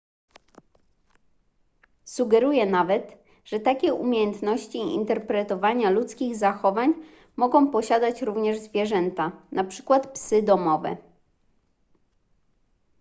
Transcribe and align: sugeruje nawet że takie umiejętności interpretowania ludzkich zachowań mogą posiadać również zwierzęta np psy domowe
sugeruje 2.05 2.65
nawet 2.65 3.17
że 3.45 3.59
takie 3.59 3.93
umiejętności 3.93 4.77
interpretowania 4.77 5.89
ludzkich 5.89 6.35
zachowań 6.37 6.93
mogą 7.35 7.71
posiadać 7.71 8.21
również 8.21 8.59
zwierzęta 8.59 9.31
np 9.51 9.75
psy 10.13 10.41
domowe 10.43 10.97